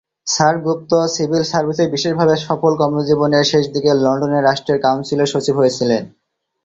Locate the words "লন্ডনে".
4.03-4.39